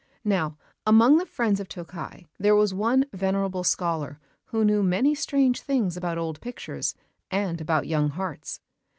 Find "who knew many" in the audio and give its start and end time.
4.45-5.13